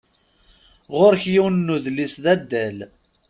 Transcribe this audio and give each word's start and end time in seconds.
Ɣur-k 0.97 1.23
yiwen 1.33 1.55
n 1.65 1.73
udlis 1.75 2.13
d 2.23 2.25
adal. 2.33 2.77